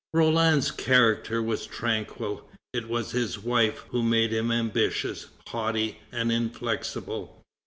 [0.15, 7.39] Roland's character was tranquil; it was his wife who made him ambitious, haughty, and inflexible.